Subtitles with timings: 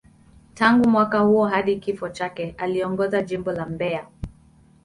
[0.55, 4.07] Tangu mwaka huo hadi kifo chake, aliongoza Jimbo la Mbeya.